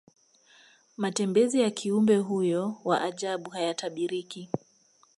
[0.97, 4.49] matembezi ya kiumbe huyo wa ajabu hayatabiriki